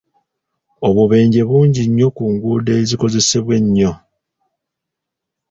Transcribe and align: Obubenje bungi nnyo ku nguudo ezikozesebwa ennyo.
Obubenje 0.87 1.41
bungi 1.49 1.81
nnyo 1.87 2.07
ku 2.15 2.23
nguudo 2.33 2.71
ezikozesebwa 2.81 3.53
ennyo. 3.59 3.91